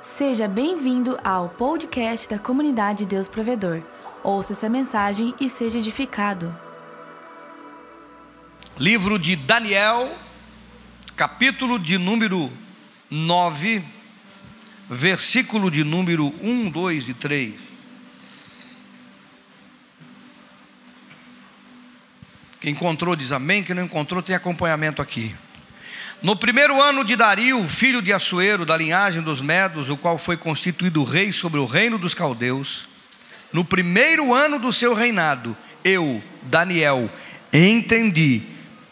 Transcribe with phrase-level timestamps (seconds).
[0.00, 3.82] Seja bem-vindo ao podcast da comunidade Deus Provedor.
[4.22, 6.56] Ouça essa mensagem e seja edificado.
[8.78, 10.16] Livro de Daniel,
[11.16, 12.48] capítulo de número
[13.10, 13.82] 9,
[14.88, 17.54] versículo de número 1, 2 e 3.
[22.60, 25.34] Quem encontrou diz amém, quem não encontrou tem acompanhamento aqui.
[26.20, 30.36] No primeiro ano de Dario, filho de Assuero, da linhagem dos Medos, o qual foi
[30.36, 32.88] constituído rei sobre o reino dos caldeus,
[33.52, 37.08] no primeiro ano do seu reinado, eu, Daniel,
[37.52, 38.42] entendi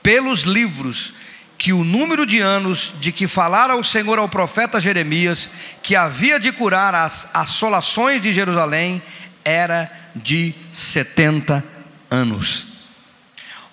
[0.03, 1.15] pelos livros
[1.59, 5.51] que o número de anos de que falara o Senhor ao profeta Jeremias,
[5.83, 9.03] que havia de curar as assolações de Jerusalém,
[9.45, 11.65] era de setenta
[12.09, 12.76] anos.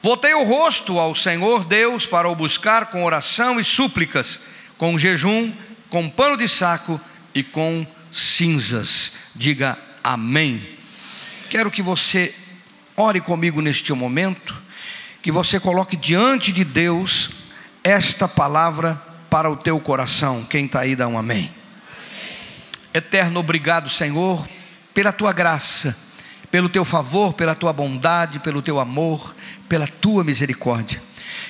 [0.03, 4.41] Voltei o rosto ao Senhor Deus para o buscar com oração e súplicas,
[4.77, 5.49] com jejum,
[5.89, 6.99] com pano de saco
[7.33, 9.13] e com cinzas.
[9.33, 10.77] Diga amém.
[11.49, 12.35] Quero que você
[12.97, 14.61] ore comigo neste momento,
[15.21, 17.29] que você coloque diante de Deus
[17.81, 20.43] esta palavra para o teu coração.
[20.43, 21.37] Quem está aí, dá um amém.
[21.37, 21.51] amém.
[22.93, 24.45] Eterno, obrigado, Senhor,
[24.93, 25.95] pela tua graça
[26.53, 29.33] pelo teu favor, pela tua bondade, pelo teu amor,
[29.67, 31.01] pela tua misericórdia.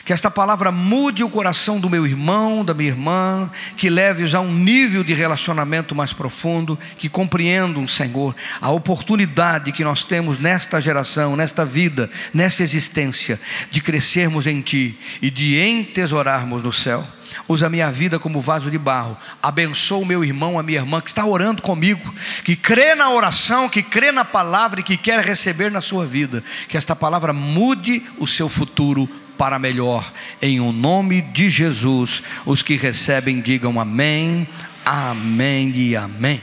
[0.06, 4.42] Que esta palavra mude o coração do meu irmão, da minha irmã, que leve-os a
[4.42, 10.82] um nível de relacionamento mais profundo, que compreendam, Senhor, a oportunidade que nós temos nesta
[10.82, 13.40] geração, nesta vida, nessa existência,
[13.72, 17.08] de crescermos em Ti e de entesourarmos no céu
[17.48, 19.18] usa a minha vida como vaso de barro.
[19.42, 23.68] Abençoa o meu irmão, a minha irmã que está orando comigo, que crê na oração,
[23.68, 26.44] que crê na palavra e que quer receber na sua vida.
[26.68, 30.12] Que esta palavra mude o seu futuro para melhor.
[30.42, 34.48] Em o nome de Jesus, os que recebem digam amém,
[34.86, 36.42] amém e amém.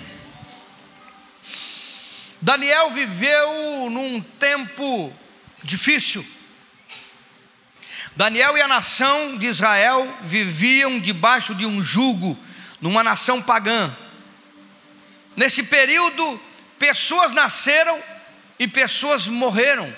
[2.41, 5.13] Daniel viveu num tempo
[5.63, 6.25] difícil.
[8.17, 12.39] Daniel e a nação de Israel viviam debaixo de um jugo,
[12.81, 13.95] numa nação pagã.
[15.37, 16.41] Nesse período,
[16.79, 18.03] pessoas nasceram
[18.59, 19.95] e pessoas morreram.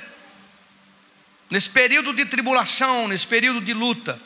[1.52, 4.18] Nesse período de tribulação, nesse período de luta.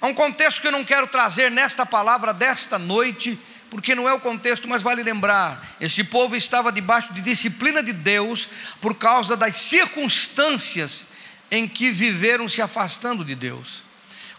[0.00, 3.38] Há um contexto que eu não quero trazer nesta palavra desta noite,
[3.70, 7.92] porque não é o contexto, mas vale lembrar: esse povo estava debaixo de disciplina de
[7.92, 8.48] Deus
[8.80, 11.04] por causa das circunstâncias
[11.52, 13.84] em que viveram se afastando de Deus.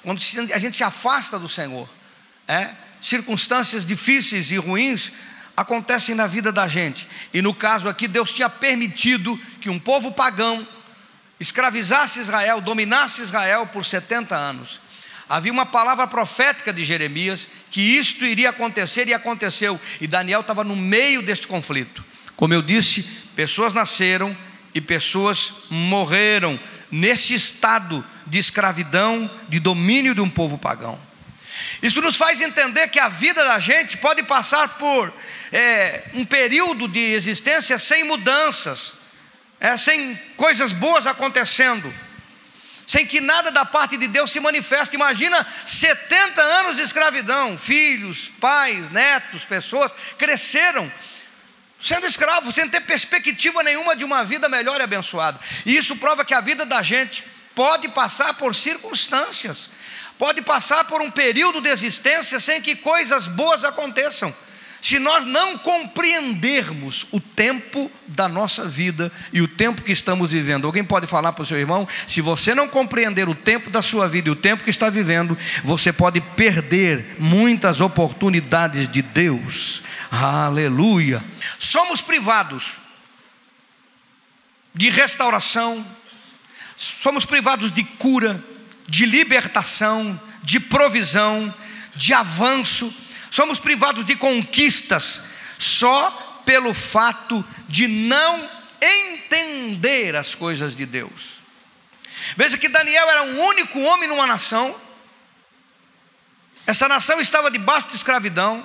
[0.04, 0.22] Quando
[0.54, 1.90] a gente se afasta do Senhor,
[2.46, 5.14] é, circunstâncias difíceis e ruins
[5.56, 7.08] acontecem na vida da gente.
[7.34, 10.68] E no caso aqui, Deus tinha permitido que um povo pagão
[11.42, 14.80] escravizasse Israel, dominasse Israel por 70 anos.
[15.28, 19.80] Havia uma palavra profética de Jeremias que isto iria acontecer e aconteceu.
[20.00, 22.06] E Daniel estava no meio deste conflito.
[22.36, 23.02] Como eu disse,
[23.36, 24.38] pessoas nasceram
[24.74, 26.60] e pessoas morreram
[26.92, 31.00] nesse estado de escravidão, de domínio de um povo pagão.
[31.82, 35.12] Isso nos faz entender que a vida da gente pode passar por
[35.52, 39.01] é, um período de existência sem mudanças,
[39.62, 41.94] é, sem coisas boas acontecendo,
[42.88, 44.96] sem que nada da parte de Deus se manifeste.
[44.96, 50.92] Imagina 70 anos de escravidão, filhos, pais, netos, pessoas cresceram
[51.80, 55.40] sendo escravo, sem ter perspectiva nenhuma de uma vida melhor e abençoada.
[55.66, 57.24] E isso prova que a vida da gente
[57.56, 59.70] pode passar por circunstâncias,
[60.18, 64.34] pode passar por um período de existência sem que coisas boas aconteçam.
[64.92, 70.66] Se nós não compreendermos o tempo da nossa vida e o tempo que estamos vivendo,
[70.66, 74.10] alguém pode falar para o seu irmão: se você não compreender o tempo da sua
[74.10, 79.82] vida e o tempo que está vivendo, você pode perder muitas oportunidades de Deus.
[80.12, 81.24] Aleluia.
[81.58, 82.76] Somos privados
[84.76, 85.88] de restauração,
[86.76, 88.44] somos privados de cura,
[88.90, 91.54] de libertação, de provisão,
[91.96, 92.94] de avanço,
[93.32, 95.22] somos privados de conquistas
[95.58, 98.48] só pelo fato de não
[98.82, 101.40] entender as coisas de Deus.
[102.36, 104.76] Veja que Daniel era um único homem numa nação,
[106.68, 108.64] essa nação estava debaixo de escravidão,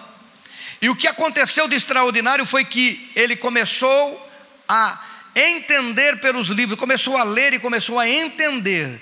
[0.82, 4.30] e o que aconteceu de extraordinário foi que ele começou
[4.68, 5.02] a
[5.34, 9.00] entender pelos livros, começou a ler e começou a entender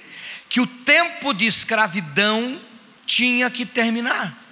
[0.48, 2.60] que o tempo de escravidão
[3.06, 4.43] tinha que terminar.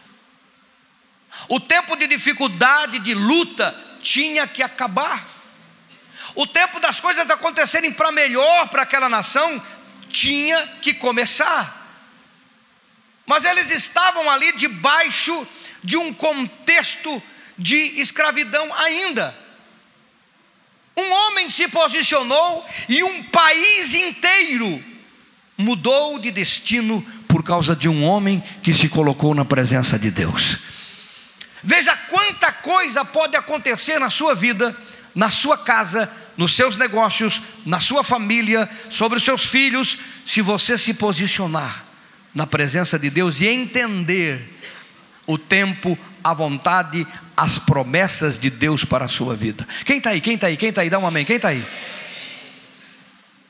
[1.49, 5.29] O tempo de dificuldade, de luta, tinha que acabar.
[6.35, 9.62] O tempo das coisas acontecerem para melhor para aquela nação
[10.09, 11.81] tinha que começar.
[13.27, 15.47] Mas eles estavam ali debaixo
[15.83, 17.23] de um contexto
[17.56, 19.37] de escravidão ainda.
[20.97, 24.85] Um homem se posicionou e um país inteiro
[25.56, 30.59] mudou de destino por causa de um homem que se colocou na presença de Deus.
[31.62, 34.76] Veja quanta coisa pode acontecer na sua vida,
[35.14, 40.76] na sua casa, nos seus negócios, na sua família, sobre os seus filhos, se você
[40.76, 41.85] se posicionar
[42.35, 44.43] na presença de Deus e entender
[45.26, 47.06] o tempo, a vontade,
[47.37, 49.67] as promessas de Deus para a sua vida.
[49.85, 50.20] Quem está aí?
[50.20, 50.56] Quem está aí?
[50.56, 50.91] Quem está aí?
[50.91, 51.25] Dá um amém.
[51.25, 51.65] Quem está aí?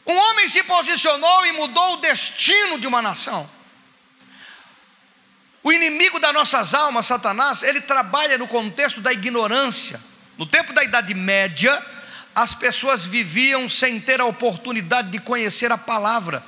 [0.06, 3.48] Um homem se posicionou e mudou o destino de uma nação.
[5.62, 10.00] O inimigo das nossas almas, Satanás, ele trabalha no contexto da ignorância.
[10.36, 11.80] No tempo da Idade Média,
[12.34, 16.42] as pessoas viviam sem ter a oportunidade de conhecer a palavra.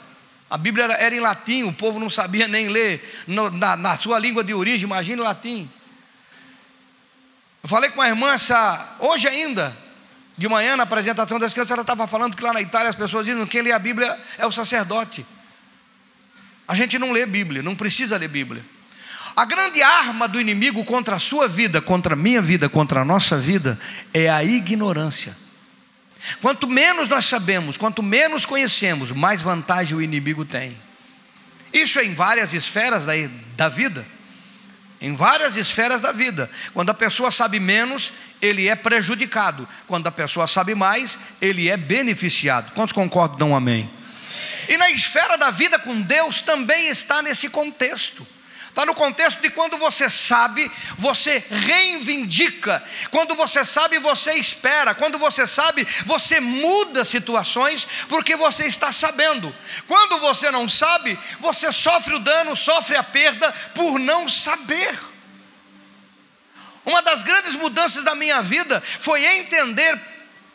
[0.50, 3.96] A Bíblia era, era em latim, o povo não sabia nem ler no, na, na,
[3.96, 5.70] sua língua de origem, imagine latim.
[7.62, 9.76] Eu falei com uma irmã essa, hoje ainda,
[10.37, 13.25] de manhã, na apresentação das crianças, ela estava falando que lá na Itália as pessoas
[13.25, 15.25] dizem que quem lê a Bíblia é o sacerdote.
[16.67, 18.64] A gente não lê Bíblia, não precisa ler Bíblia.
[19.36, 23.04] A grande arma do inimigo contra a sua vida, contra a minha vida, contra a
[23.04, 23.78] nossa vida,
[24.12, 25.36] é a ignorância.
[26.40, 30.76] Quanto menos nós sabemos, quanto menos conhecemos, mais vantagem o inimigo tem.
[31.72, 33.12] Isso é em várias esferas da,
[33.56, 34.06] da vida.
[35.00, 36.48] Em várias esferas da vida.
[36.72, 39.69] Quando a pessoa sabe menos, ele é prejudicado.
[39.88, 42.72] Quando a pessoa sabe mais, ele é beneficiado.
[42.72, 43.36] Quantos concordam?
[43.36, 43.90] Dão um amém.
[44.69, 48.25] E na esfera da vida com Deus também está nesse contexto.
[48.75, 52.82] Está no contexto de quando você sabe, você reivindica.
[53.09, 54.93] Quando você sabe, você espera.
[54.97, 59.55] Quando você sabe, você muda situações porque você está sabendo.
[59.87, 64.99] Quando você não sabe, você sofre o dano, sofre a perda por não saber.
[66.85, 70.00] Uma das grandes mudanças da minha vida foi entender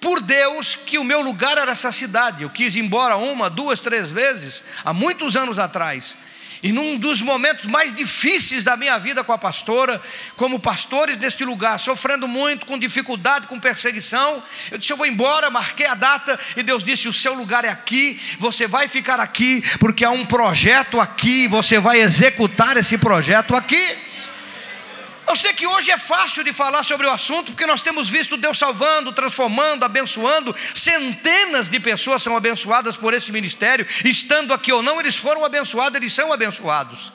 [0.01, 2.43] por Deus que o meu lugar era essa cidade.
[2.43, 6.17] Eu quis ir embora uma, duas, três vezes, há muitos anos atrás.
[6.61, 10.01] E num dos momentos mais difíceis da minha vida com a pastora,
[10.35, 15.49] como pastores deste lugar, sofrendo muito, com dificuldade, com perseguição, eu disse: Eu vou embora,
[15.49, 19.63] marquei a data, e Deus disse: O seu lugar é aqui, você vai ficar aqui,
[19.79, 24.08] porque há um projeto aqui, você vai executar esse projeto aqui.
[25.29, 28.35] Eu sei que hoje é fácil de falar sobre o assunto, porque nós temos visto
[28.35, 30.55] Deus salvando, transformando, abençoando.
[30.73, 35.95] Centenas de pessoas são abençoadas por esse ministério, estando aqui ou não, eles foram abençoados,
[35.97, 37.13] eles são abençoados.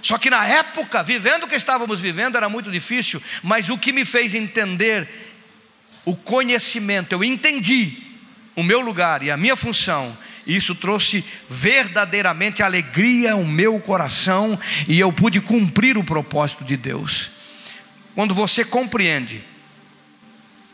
[0.00, 3.92] Só que na época, vivendo o que estávamos vivendo, era muito difícil, mas o que
[3.92, 5.06] me fez entender
[6.02, 7.98] o conhecimento, eu entendi
[8.56, 14.58] o meu lugar e a minha função, e isso trouxe verdadeiramente alegria ao meu coração,
[14.88, 17.33] e eu pude cumprir o propósito de Deus.
[18.14, 19.44] Quando você compreende,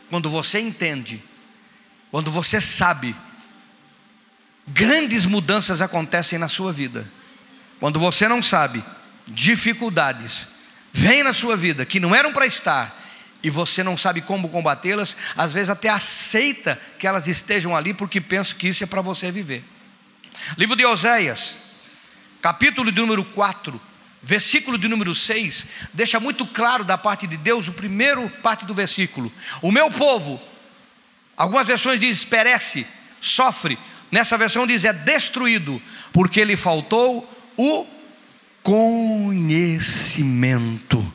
[0.09, 1.21] quando você entende,
[2.11, 3.15] quando você sabe,
[4.67, 7.09] grandes mudanças acontecem na sua vida.
[7.79, 8.83] Quando você não sabe,
[9.27, 10.47] dificuldades
[10.93, 12.99] vêm na sua vida que não eram para estar
[13.41, 18.21] e você não sabe como combatê-las, às vezes até aceita que elas estejam ali porque
[18.21, 19.63] pensa que isso é para você viver.
[20.57, 21.55] Livro de Oséias,
[22.41, 23.81] capítulo de número 4,
[24.21, 28.73] versículo de número 6, deixa muito claro da parte de Deus, o primeiro parte do
[28.73, 30.39] versículo: O meu povo,
[31.35, 32.85] algumas versões diz perece,
[33.19, 33.79] sofre,
[34.11, 35.81] nessa versão diz é destruído,
[36.13, 37.87] porque lhe faltou o
[38.61, 41.11] conhecimento.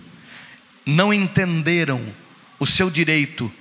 [0.84, 2.04] Não entenderam
[2.58, 3.52] o seu direito,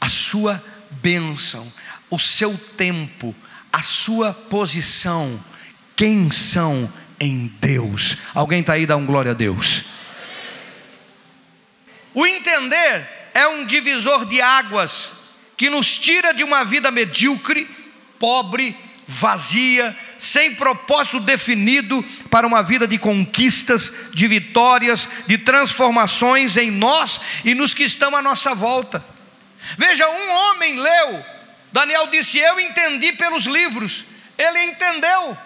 [0.00, 1.70] a sua bênção,
[2.08, 3.34] o seu tempo,
[3.72, 5.38] a sua posição,
[5.94, 6.90] quem são
[7.20, 8.16] em Deus.
[8.34, 9.84] Alguém está aí, dá um glória a Deus.
[12.14, 15.12] O entender é um divisor de águas
[15.56, 17.68] que nos tira de uma vida medíocre,
[18.18, 18.74] pobre,
[19.06, 27.20] vazia, sem propósito definido para uma vida de conquistas, de vitórias, de transformações em nós
[27.44, 29.04] e nos que estão à nossa volta.
[29.76, 31.24] Veja, um homem leu,
[31.72, 34.04] Daniel disse: Eu entendi pelos livros,
[34.38, 35.36] ele entendeu.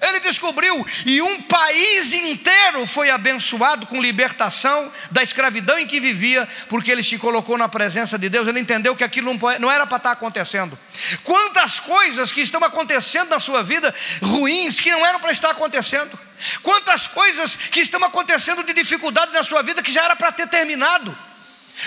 [0.00, 6.46] Ele descobriu, e um país inteiro foi abençoado com libertação da escravidão em que vivia,
[6.68, 8.46] porque ele se colocou na presença de Deus.
[8.46, 10.78] Ele entendeu que aquilo não era para estar acontecendo.
[11.22, 16.18] Quantas coisas que estão acontecendo na sua vida, ruins, que não eram para estar acontecendo.
[16.62, 20.46] Quantas coisas que estão acontecendo de dificuldade na sua vida, que já era para ter
[20.46, 21.16] terminado.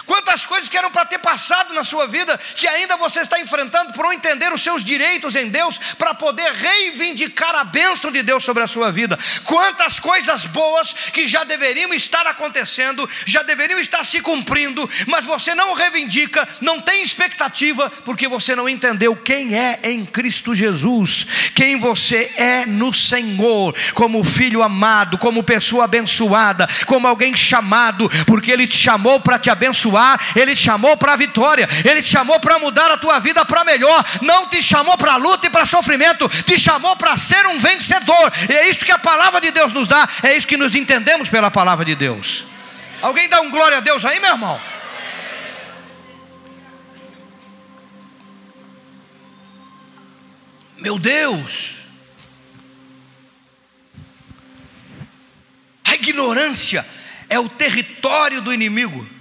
[0.05, 3.91] Quantas coisas que eram para ter passado na sua vida, que ainda você está enfrentando
[3.93, 8.43] por não entender os seus direitos em Deus, para poder reivindicar a bênção de Deus
[8.43, 9.17] sobre a sua vida.
[9.43, 15.55] Quantas coisas boas que já deveriam estar acontecendo, já deveriam estar se cumprindo, mas você
[15.55, 21.79] não reivindica, não tem expectativa, porque você não entendeu quem é em Cristo Jesus, quem
[21.79, 28.67] você é no Senhor, como filho amado, como pessoa abençoada, como alguém chamado, porque Ele
[28.67, 32.39] te chamou para te abençoar abençoar, Ele te chamou para a vitória, Ele te chamou
[32.39, 36.27] para mudar a tua vida para melhor, não te chamou para luta e para sofrimento,
[36.43, 39.87] te chamou para ser um vencedor, e é isso que a palavra de Deus nos
[39.87, 42.45] dá, é isso que nos entendemos pela palavra de Deus.
[43.01, 44.59] Alguém dá um glória a Deus aí, meu irmão?
[50.77, 51.71] Meu Deus,
[55.83, 56.85] a ignorância
[57.29, 59.18] é o território do inimigo.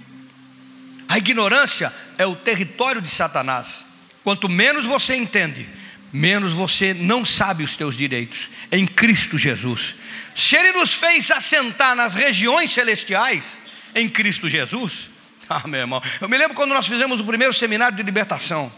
[1.09, 3.83] A ignorância é o território de Satanás.
[4.23, 5.67] Quanto menos você entende,
[6.13, 8.51] menos você não sabe os teus direitos.
[8.71, 9.95] Em Cristo Jesus.
[10.35, 13.57] Se Ele nos fez assentar nas regiões celestiais
[13.95, 15.09] em Cristo Jesus,
[15.49, 18.71] ah, meu irmão, eu me lembro quando nós fizemos o primeiro seminário de libertação,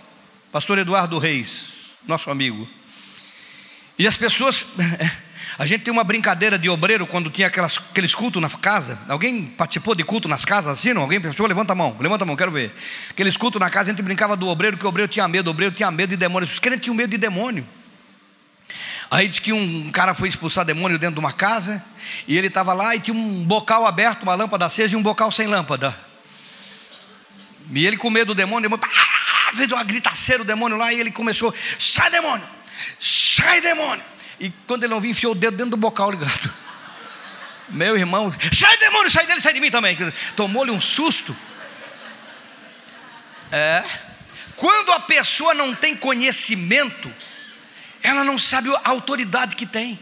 [0.54, 1.74] Pastor Eduardo Reis,
[2.08, 2.68] nosso amigo,
[4.00, 4.66] e as pessoas
[5.58, 8.98] A gente tem uma brincadeira de obreiro quando tinha aquelas, aqueles cultos na casa.
[9.08, 10.94] Alguém participou de culto nas casas assim?
[10.94, 11.02] Não?
[11.02, 11.46] Alguém pensou?
[11.46, 12.74] Levanta a mão, levanta a mão, quero ver.
[13.10, 15.52] Aqueles cultos na casa, a gente brincava do obreiro, que o obreiro tinha medo, o
[15.52, 16.48] obreiro tinha medo de demônio.
[16.48, 17.68] Os crentes tinham medo de demônio.
[19.10, 21.84] Aí diz que um cara foi expulsar demônio dentro de uma casa,
[22.26, 25.30] e ele estava lá e tinha um bocal aberto, uma lâmpada acesa e um bocal
[25.34, 25.94] sem lâmpada.
[27.74, 28.88] E ele com medo do demônio, demônio
[29.54, 32.48] fez uma gritaceira o demônio lá, e ele começou: sai demônio,
[33.02, 34.12] sai demônio.
[34.42, 36.52] E quando ele não viu, enfiou o dedo dentro do bocal ligado.
[37.70, 39.96] Meu irmão, sai demônio, sai dele, sai de mim também.
[40.36, 41.38] Tomou-lhe um susto.
[43.52, 43.84] É.
[44.56, 47.14] Quando a pessoa não tem conhecimento,
[48.02, 50.00] ela não sabe a autoridade que tem.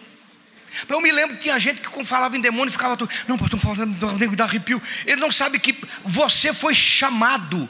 [0.88, 4.18] Eu me lembro que tinha gente que falava em demônio ficava tudo, não, pastor, falando,
[4.18, 4.82] me dá arrepio.
[5.06, 7.70] Ele não sabe que você foi chamado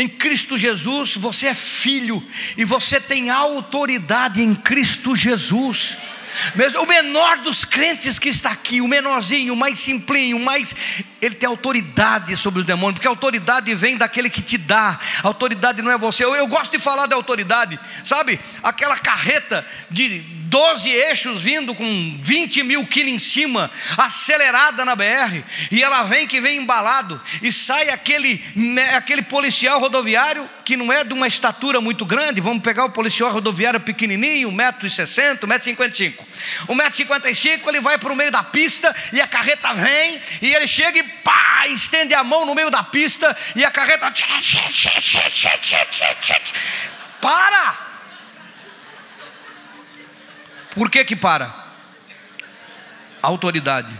[0.00, 2.22] em Cristo Jesus, você é filho
[2.56, 5.98] e você tem autoridade em Cristo Jesus.
[6.80, 10.74] O menor dos crentes que está aqui, o menorzinho, o mais simplinho, o mais.
[11.20, 15.26] Ele tem autoridade sobre os demônios, porque a autoridade vem daquele que te dá, a
[15.26, 16.24] autoridade não é você.
[16.24, 18.40] Eu, eu gosto de falar da autoridade, sabe?
[18.62, 25.44] Aquela carreta de 12 eixos vindo com 20 mil quilos em cima, acelerada na BR,
[25.70, 30.92] e ela vem que vem embalado, e sai aquele, né, aquele policial rodoviário que não
[30.92, 36.14] é de uma estatura muito grande, vamos pegar o policial rodoviário pequenininho, 1,60m, 1,55m.
[36.68, 40.98] 1,55m, ele vai para o meio da pista, e a carreta vem, e ele chega
[40.98, 44.12] e pá, estende a mão no meio da pista, e a carreta.
[47.20, 47.89] Para!
[50.80, 51.54] Por que que para?
[53.20, 53.92] Autoridade.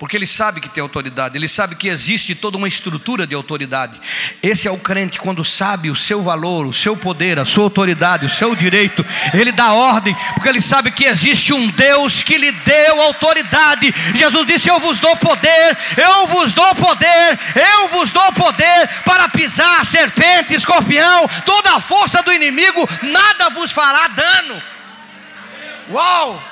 [0.00, 4.00] Porque ele sabe que tem autoridade, ele sabe que existe toda uma estrutura de autoridade.
[4.42, 8.26] Esse é o crente quando sabe o seu valor, o seu poder, a sua autoridade,
[8.26, 12.50] o seu direito, ele dá ordem, porque ele sabe que existe um Deus que lhe
[12.50, 13.94] deu autoridade.
[14.12, 19.28] Jesus disse: Eu vos dou poder, eu vos dou poder, eu vos dou poder para
[19.28, 24.72] pisar serpente, escorpião, toda a força do inimigo, nada vos fará dano.
[25.90, 26.42] Uau!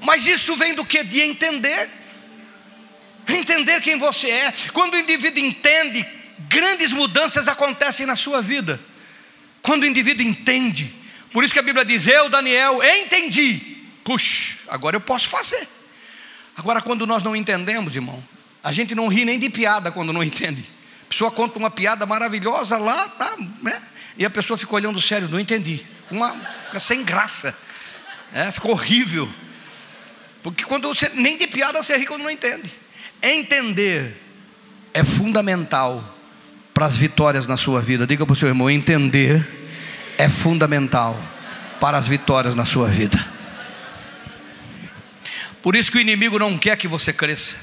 [0.00, 1.02] Mas isso vem do que?
[1.02, 1.88] De entender.
[3.28, 4.52] Entender quem você é.
[4.72, 6.06] Quando o indivíduo entende,
[6.48, 8.80] grandes mudanças acontecem na sua vida.
[9.62, 10.94] Quando o indivíduo entende.
[11.32, 13.74] Por isso que a Bíblia diz: Eu, Daniel, entendi.
[14.04, 15.66] Puxa, agora eu posso fazer.
[16.56, 18.22] Agora, quando nós não entendemos, irmão,
[18.62, 20.64] a gente não ri nem de piada quando não entende.
[21.06, 23.82] A pessoa conta uma piada maravilhosa lá, tá, né?
[24.16, 25.84] E a pessoa fica olhando sério, não entendi.
[26.10, 26.36] Uma,
[26.78, 27.56] sem graça.
[28.34, 29.32] É, ficou horrível.
[30.42, 32.68] Porque quando você nem de piada você ri quando não entende.
[33.22, 34.20] Entender
[34.92, 36.04] é fundamental
[36.74, 38.06] para as vitórias na sua vida.
[38.06, 39.46] Diga para o seu irmão: entender
[40.18, 41.18] é fundamental
[41.80, 43.32] para as vitórias na sua vida.
[45.62, 47.56] Por isso que o inimigo não quer que você cresça,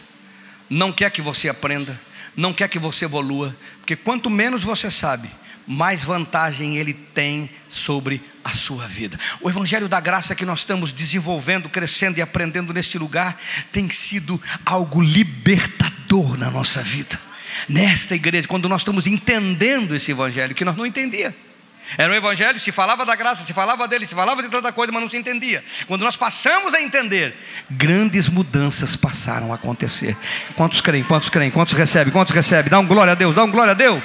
[0.69, 1.99] não quer que você aprenda,
[2.35, 5.29] não quer que você evolua, porque quanto menos você sabe,
[5.67, 9.17] mais vantagem ele tem sobre a sua vida.
[9.39, 13.39] O Evangelho da Graça que nós estamos desenvolvendo, crescendo e aprendendo neste lugar,
[13.71, 17.19] tem sido algo libertador na nossa vida.
[17.67, 21.51] Nesta igreja, quando nós estamos entendendo esse Evangelho, que nós não entendíamos.
[21.97, 24.91] Era um evangelho, se falava da graça, se falava dele, se falava de tanta coisa,
[24.93, 25.63] mas não se entendia.
[25.87, 27.35] Quando nós passamos a entender,
[27.69, 30.15] grandes mudanças passaram a acontecer.
[30.55, 31.03] Quantos creem?
[31.03, 31.51] Quantos creem?
[31.51, 32.13] Quantos recebem?
[32.13, 32.69] Quantos recebem?
[32.69, 34.01] Dá um glória a Deus, dá um glória a Deus.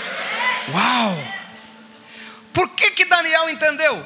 [0.73, 1.36] Uau!
[2.57, 4.05] Por que que Daniel entendeu?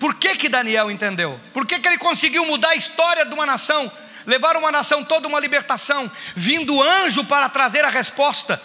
[0.00, 1.38] Por que que Daniel entendeu?
[1.52, 3.92] Por que que ele conseguiu mudar a história de uma nação?
[4.26, 8.60] Levar uma nação toda uma libertação, vindo anjo para trazer a resposta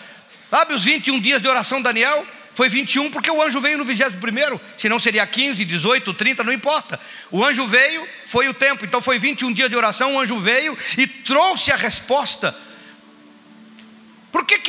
[0.50, 2.26] Sabe os 21 dias de oração de Daniel?
[2.56, 7.00] Foi 21 porque o anjo veio no 21, senão seria 15, 18, 30, não importa.
[7.32, 10.16] O anjo veio, foi o tempo, então foi 21 dias de oração.
[10.16, 12.54] O anjo veio e trouxe a resposta.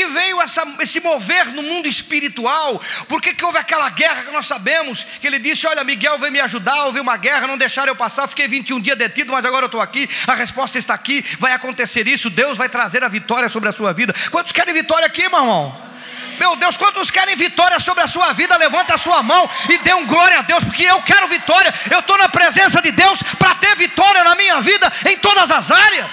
[0.00, 2.80] Que veio essa, esse mover no mundo espiritual?
[3.06, 5.04] Por que, que houve aquela guerra que nós sabemos?
[5.20, 8.26] Que ele disse: Olha, Miguel veio me ajudar, houve uma guerra, não deixaram eu passar,
[8.26, 12.08] fiquei 21 dias detido, mas agora eu estou aqui, a resposta está aqui, vai acontecer
[12.08, 14.14] isso, Deus vai trazer a vitória sobre a sua vida.
[14.30, 15.90] Quantos querem vitória aqui, meu irmão?
[16.38, 18.56] Meu Deus, quantos querem vitória sobre a sua vida?
[18.56, 21.74] Levanta a sua mão e dê um glória a Deus, porque eu quero vitória.
[21.90, 25.70] Eu estou na presença de Deus para ter vitória na minha vida em todas as
[25.70, 26.08] áreas.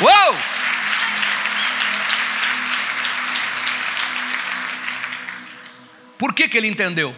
[0.00, 0.49] Uou!
[6.20, 7.16] Por que, que ele entendeu?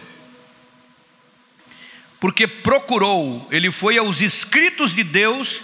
[2.21, 5.61] Porque procurou, ele foi aos escritos de Deus,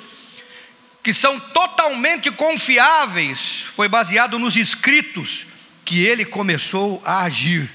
[1.01, 5.48] que são totalmente confiáveis, foi baseado nos escritos
[5.86, 7.72] que ele começou a agir.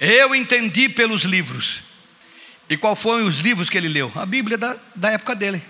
[0.00, 1.82] Eu entendi pelos livros.
[2.66, 4.10] E qual foram os livros que ele leu?
[4.14, 5.62] A Bíblia da, da época dele,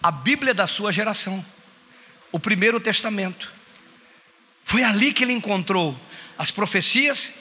[0.00, 1.44] a Bíblia da sua geração,
[2.30, 3.52] o Primeiro Testamento.
[4.62, 6.00] Foi ali que ele encontrou
[6.38, 7.32] as profecias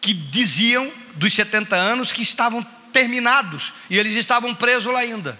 [0.00, 5.38] que diziam dos 70 anos que estavam terminados e eles estavam presos lá ainda.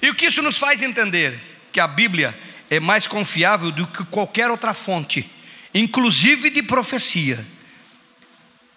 [0.00, 1.38] E o que isso nos faz entender?
[1.72, 2.38] Que a Bíblia
[2.70, 5.28] é mais confiável do que qualquer outra fonte,
[5.74, 7.44] inclusive de profecia.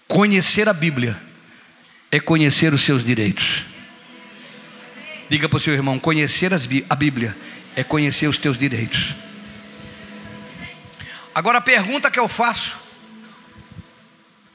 [0.07, 1.21] Conhecer a Bíblia
[2.11, 3.65] é conhecer os seus direitos.
[5.29, 7.37] Diga para o seu irmão: conhecer a Bíblia
[7.75, 9.13] é conhecer os teus direitos.
[11.33, 12.78] Agora a pergunta que eu faço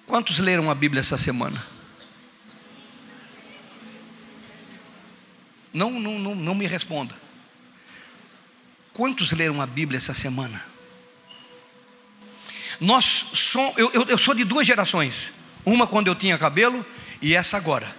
[0.06, 1.64] Quantos leram a Bíblia essa semana?
[5.72, 7.14] Não, não, não, não me responda.
[8.92, 10.64] Quantos leram a Bíblia essa semana?
[12.78, 15.32] Nós somos, eu, eu, eu sou de duas gerações.
[15.64, 16.84] Uma quando eu tinha cabelo
[17.20, 17.94] e essa agora.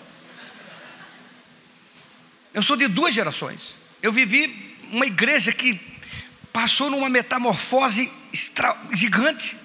[2.54, 3.76] Eu sou de duas gerações.
[4.02, 5.80] Eu vivi uma igreja que
[6.54, 8.10] passou numa metamorfose
[8.94, 9.58] gigante.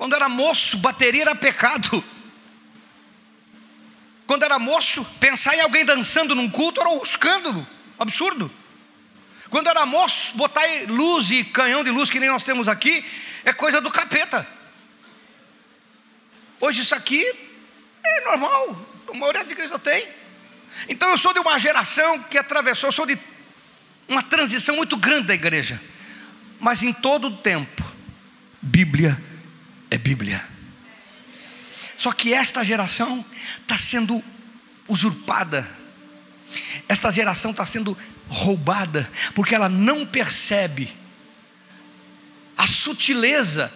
[0.00, 2.02] Quando era moço, bateria era pecado.
[4.26, 7.66] Quando era moço, pensar em alguém dançando num culto era um escândalo,
[7.98, 8.50] absurdo.
[9.50, 13.04] Quando era moço, botar luz e canhão de luz que nem nós temos aqui
[13.44, 14.48] é coisa do capeta.
[16.58, 17.22] Hoje isso aqui
[18.02, 20.08] é normal, a maioria das igrejas tem.
[20.88, 23.18] Então eu sou de uma geração que atravessou, eu sou de
[24.08, 25.78] uma transição muito grande da igreja.
[26.58, 27.84] Mas em todo o tempo,
[28.62, 29.28] Bíblia
[29.90, 30.42] é Bíblia.
[31.96, 33.24] Só que esta geração
[33.60, 34.22] está sendo
[34.88, 35.68] usurpada,
[36.88, 37.96] esta geração está sendo
[38.28, 40.90] roubada, porque ela não percebe
[42.56, 43.72] a sutileza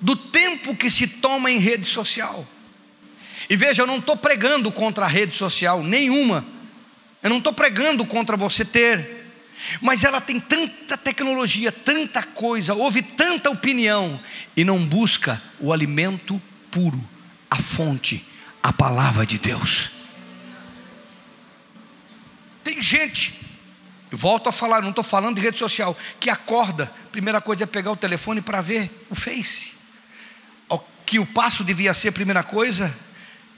[0.00, 2.46] do tempo que se toma em rede social.
[3.48, 6.44] E veja, eu não estou pregando contra a rede social nenhuma,
[7.22, 9.21] eu não estou pregando contra você ter
[9.80, 14.20] mas ela tem tanta tecnologia, tanta coisa, ouve tanta opinião
[14.56, 17.02] e não busca o alimento puro,
[17.50, 18.26] a fonte,
[18.62, 19.92] a palavra de Deus.
[22.64, 23.38] Tem gente,
[24.10, 27.92] volto a falar, não estou falando de rede social, que acorda, primeira coisa é pegar
[27.92, 29.72] o telefone para ver o Face.
[30.68, 32.94] O que o passo devia ser, primeira coisa,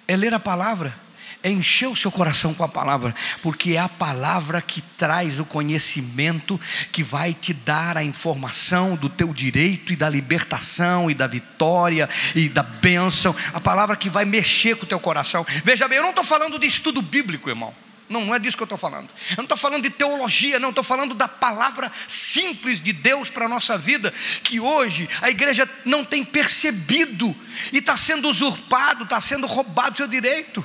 [0.09, 1.04] é ler a palavra
[1.45, 5.45] é encher o seu coração com a palavra, porque é a palavra que traz o
[5.45, 6.59] conhecimento
[6.91, 12.09] que vai te dar a informação do teu direito e da libertação e da vitória
[12.35, 15.45] e da bênção, a palavra que vai mexer com o teu coração.
[15.63, 17.75] Veja bem, eu não estou falando de estudo bíblico, irmão.
[18.09, 19.11] Não, não é disso que eu estou falando.
[19.31, 23.45] Eu não estou falando de teologia, não, estou falando da palavra simples de Deus para
[23.45, 27.37] a nossa vida, que hoje a igreja não tem percebido
[27.71, 30.65] e está sendo usurpado, está sendo roubado o seu direito.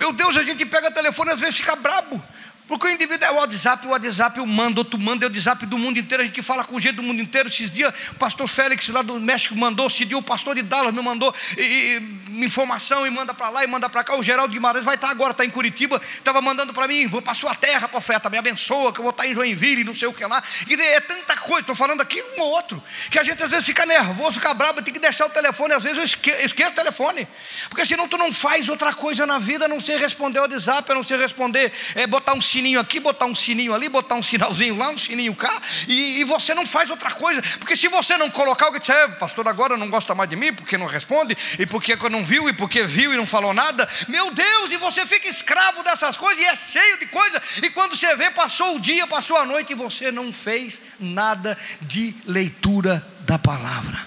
[0.00, 2.20] Meu Deus, a gente pega o telefone às vezes fica brabo.
[2.70, 5.66] Porque o indivíduo é o WhatsApp, o WhatsApp eu mando, outro manda, é o WhatsApp
[5.66, 7.48] do mundo inteiro, a gente fala com gente do mundo inteiro.
[7.48, 10.94] Esses dias, o pastor Félix lá do México mandou, esse dia o pastor de Dallas
[10.94, 14.14] me mandou, e, e informação e manda para lá e manda para cá.
[14.14, 17.34] O Geraldo Guimarães vai estar agora, está em Curitiba, estava mandando para mim, vou para
[17.34, 20.24] sua terra, profeta, me abençoa, que eu vou estar em Joinville, não sei o que
[20.24, 20.40] lá.
[20.68, 22.80] E é tanta coisa, estou falando aqui um ou outro,
[23.10, 25.82] que a gente às vezes fica nervoso, fica bravo, tem que deixar o telefone, às
[25.82, 27.26] vezes eu esqueço, esqueço o telefone,
[27.68, 30.92] porque senão tu não faz outra coisa na vida, a não sei responder o WhatsApp,
[30.92, 34.22] a não sei responder, é, botar um sininho aqui, botar um sininho ali, botar um
[34.22, 38.18] sinalzinho lá, um sininho cá, e, e você não faz outra coisa, porque se você
[38.18, 41.36] não colocar, alguém diz, é, pastor agora não gosta mais de mim, porque não responde,
[41.58, 45.06] e porque não viu, e porque viu e não falou nada, meu Deus, e você
[45.06, 48.80] fica escravo dessas coisas, e é cheio de coisa, e quando você vê, passou o
[48.80, 54.06] dia, passou a noite, e você não fez nada de leitura da palavra.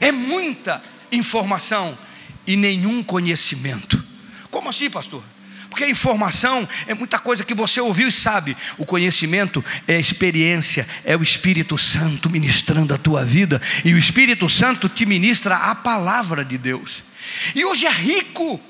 [0.00, 1.96] É muita informação
[2.46, 4.04] e nenhum conhecimento.
[4.50, 5.22] Como assim, pastor?
[5.72, 8.54] Porque a informação é muita coisa que você ouviu e sabe.
[8.76, 13.58] O conhecimento é a experiência, é o Espírito Santo ministrando a tua vida.
[13.82, 17.02] E o Espírito Santo te ministra a palavra de Deus.
[17.54, 18.60] E hoje é rico.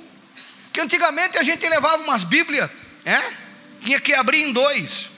[0.72, 2.70] Que antigamente a gente levava umas Bíblias,
[3.04, 3.20] é?
[3.80, 5.10] Tinha que abrir em dois.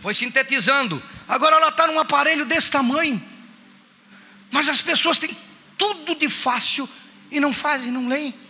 [0.00, 1.02] Foi sintetizando.
[1.28, 3.22] Agora ela está num aparelho desse tamanho.
[4.50, 5.36] Mas as pessoas têm
[5.76, 6.88] tudo de fácil
[7.30, 8.47] e não fazem, não leem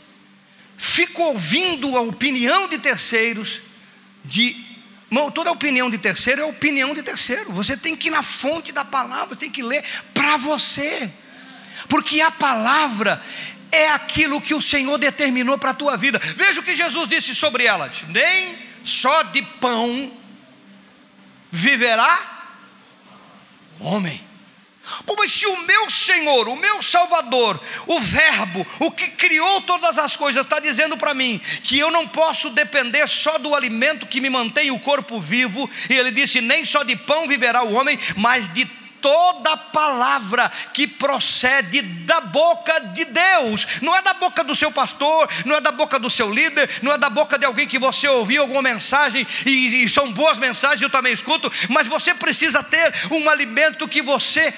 [0.79, 3.61] fico ouvindo a opinião de terceiros,
[4.25, 4.69] de
[5.35, 7.53] toda opinião de terceiro é opinião de terceiro.
[7.53, 11.11] Você tem que ir na fonte da palavra, tem que ler para você.
[11.89, 13.23] Porque a palavra
[13.73, 16.19] é aquilo que o Senhor determinou para a tua vida.
[16.19, 20.13] Veja o que Jesus disse sobre ela: nem só de pão
[21.51, 22.47] viverá
[23.81, 24.28] homem
[25.07, 30.17] como se o meu Senhor, o meu Salvador, o Verbo, o que criou todas as
[30.17, 34.31] coisas, está dizendo para mim que eu não posso depender só do alimento que me
[34.31, 38.53] mantém o corpo vivo, e ele disse: nem só de pão viverá o homem, mas
[38.53, 38.65] de
[39.01, 45.29] toda palavra que procede da boca de Deus, não é da boca do seu pastor,
[45.45, 48.09] não é da boca do seu líder, não é da boca de alguém que você
[48.09, 52.93] ouviu alguma mensagem, e, e são boas mensagens, eu também escuto, mas você precisa ter
[53.11, 54.53] um alimento que você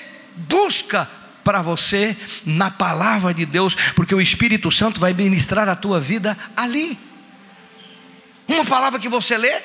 [0.48, 1.08] busca
[1.44, 6.36] para você na palavra de Deus, porque o Espírito Santo vai ministrar a tua vida
[6.56, 6.98] ali.
[8.46, 9.60] Uma palavra que você lê,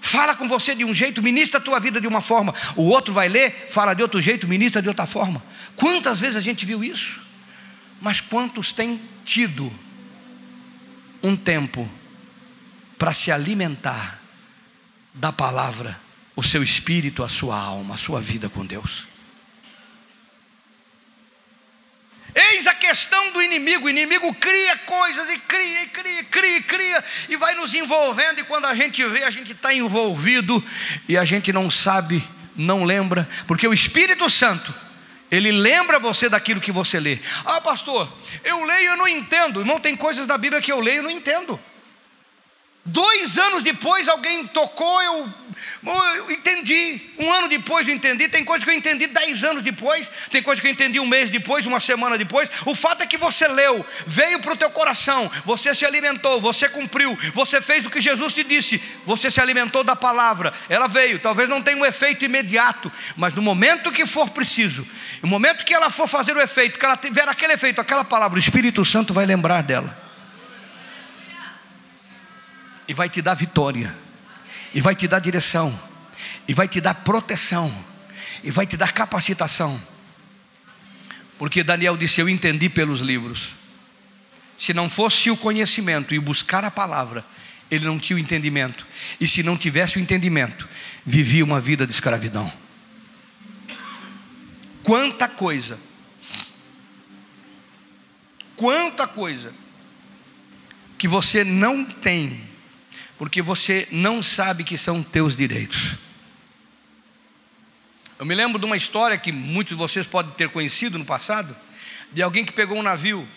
[0.00, 3.12] fala com você de um jeito, ministra a tua vida de uma forma, o outro
[3.12, 5.42] vai ler, fala de outro jeito, ministra de outra forma.
[5.74, 7.22] Quantas vezes a gente viu isso?
[8.00, 9.72] Mas quantos têm tido
[11.22, 11.88] um tempo
[12.98, 14.20] para se alimentar
[15.12, 15.98] da palavra,
[16.34, 19.06] o seu espírito, a sua alma, a sua vida com Deus?
[22.36, 23.86] Eis a questão do inimigo.
[23.86, 28.40] O inimigo cria coisas e cria, e cria, cria, cria, e vai nos envolvendo.
[28.40, 30.62] E quando a gente vê, a gente está envolvido
[31.08, 32.22] e a gente não sabe,
[32.54, 34.74] não lembra, porque o Espírito Santo,
[35.30, 37.18] ele lembra você daquilo que você lê.
[37.44, 38.12] Ah, pastor,
[38.44, 39.60] eu leio e não entendo.
[39.60, 41.58] Irmão, tem coisas da Bíblia que eu leio e não entendo.
[42.86, 45.28] Dois anos depois alguém tocou, eu,
[45.84, 47.00] eu, entendi.
[47.18, 48.28] Um ano depois eu entendi.
[48.28, 50.08] Tem coisa que eu entendi dez anos depois.
[50.30, 52.48] Tem coisa que eu entendi um mês depois, uma semana depois.
[52.64, 56.68] O fato é que você leu, veio para o teu coração, você se alimentou, você
[56.68, 60.54] cumpriu, você fez o que Jesus te disse, você se alimentou da palavra.
[60.68, 64.86] Ela veio, talvez não tenha um efeito imediato, mas no momento que for preciso,
[65.20, 68.36] no momento que ela for fazer o efeito, que ela tiver aquele efeito, aquela palavra,
[68.36, 70.05] o Espírito Santo vai lembrar dela
[72.88, 73.94] e vai te dar vitória,
[74.74, 75.78] e vai te dar direção,
[76.46, 77.72] e vai te dar proteção,
[78.42, 79.80] e vai te dar capacitação.
[81.38, 83.54] Porque Daniel disse: Eu entendi pelos livros.
[84.58, 87.24] Se não fosse o conhecimento e buscar a palavra,
[87.70, 88.86] ele não tinha o entendimento.
[89.20, 90.68] E se não tivesse o entendimento,
[91.04, 92.50] vivia uma vida de escravidão.
[94.82, 95.78] Quanta coisa,
[98.54, 99.52] quanta coisa
[100.96, 102.45] que você não tem
[103.18, 105.96] porque você não sabe que são teus direitos.
[108.18, 111.54] Eu me lembro de uma história que muitos de vocês podem ter conhecido no passado,
[112.12, 113.28] de alguém que pegou um navio,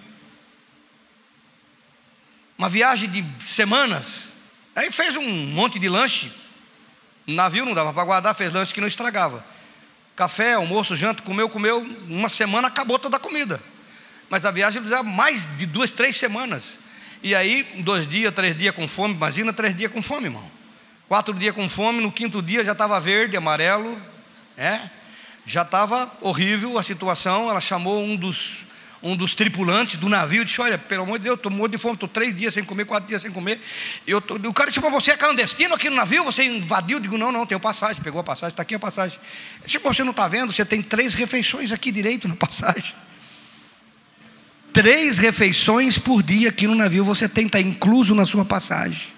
[2.58, 4.28] uma viagem de semanas,
[4.76, 6.32] aí fez um monte de lanche,
[7.28, 9.46] o navio não dava para guardar, fez lanche que não estragava.
[10.16, 13.62] Café, almoço, janta, comeu, comeu, uma semana acabou toda a comida.
[14.30, 16.78] Mas a viagem precisava mais de duas, três semanas.
[17.22, 20.60] E aí, dois dias, três dias com fome, imagina três dias com fome, irmão.
[21.08, 24.00] Quatro dias com fome, no quinto dia já estava verde, amarelo,
[24.56, 24.80] é?
[25.46, 27.50] Já estava horrível a situação.
[27.50, 28.60] Ela chamou um dos,
[29.02, 31.78] um dos tripulantes do navio e disse: Olha, pelo amor de Deus, estou morto de
[31.78, 33.60] fome, estou três dias sem comer, quatro dias sem comer.
[34.06, 36.24] Eu tô, o cara disse: Você é clandestino aqui no navio?
[36.24, 36.98] Você invadiu?
[36.98, 38.02] Eu digo: Não, não, tenho passagem.
[38.04, 39.20] Pegou a passagem, está aqui a passagem.
[39.56, 40.54] Ele disse: Você não está vendo?
[40.54, 42.94] Você tem três refeições aqui direito na passagem.
[44.74, 49.10] Três refeições por dia aqui no navio você tem, está incluso na sua passagem.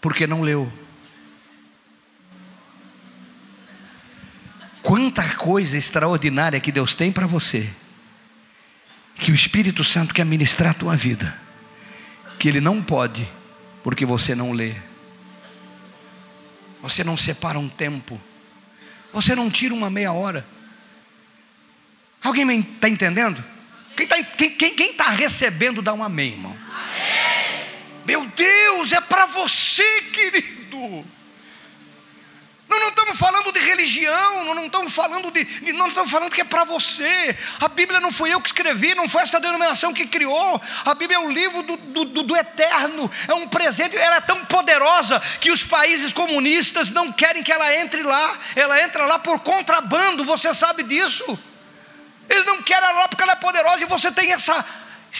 [0.00, 0.72] Porque não leu.
[4.82, 7.68] Quanta coisa extraordinária que Deus tem para você,
[9.16, 11.36] que o Espírito Santo quer ministrar a tua vida,
[12.38, 13.26] que Ele não pode,
[13.82, 14.74] porque você não lê,
[16.80, 18.20] você não separa um tempo,
[19.12, 20.46] você não tira uma meia hora.
[22.26, 23.42] Alguém está entendendo?
[23.96, 24.04] Quem
[24.90, 26.50] está tá recebendo, dá um amém, irmão.
[26.50, 27.66] Amém.
[28.04, 31.04] Meu Deus, é para você, querido.
[32.68, 35.44] Nós não estamos falando de religião, nós não estamos falando de.
[35.72, 37.38] Nós não estamos falando que é para você.
[37.60, 40.60] A Bíblia não foi eu que escrevi, não foi essa denominação que criou.
[40.84, 43.96] A Bíblia é um livro do, do, do eterno, é um presente.
[43.96, 48.36] Ela é tão poderosa que os países comunistas não querem que ela entre lá.
[48.56, 51.38] Ela entra lá por contrabando, você sabe disso.
[52.28, 54.64] Eles não querem ela lá porque ela é poderosa e você tem essa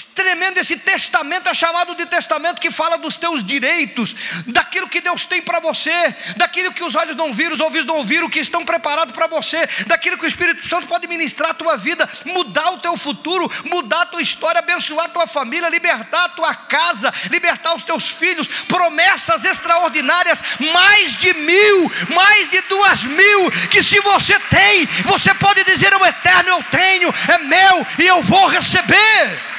[0.03, 4.15] tremendo esse testamento, é chamado de testamento que fala dos teus direitos,
[4.47, 7.97] daquilo que Deus tem para você, daquilo que os olhos não viram, os ouvidos não
[7.97, 11.77] ouviram, que estão preparados para você, daquilo que o Espírito Santo pode ministrar a tua
[11.77, 16.29] vida, mudar o teu futuro, mudar a tua história, abençoar a tua família, libertar a
[16.31, 23.51] tua casa, libertar os teus filhos, promessas extraordinárias, mais de mil, mais de duas mil,
[23.71, 28.23] que se você tem, você pode dizer ao eterno: Eu tenho, é meu e eu
[28.23, 29.56] vou receber.